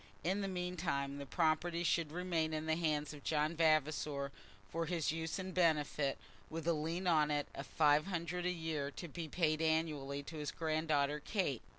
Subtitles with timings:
[0.23, 4.31] In the meantime the property should remain in the hands of John Vavasor
[4.67, 6.17] for his use and benefit,
[6.49, 10.37] with a lien on it of five hundred a year to be paid annually to
[10.37, 11.61] his granddaughter Kate.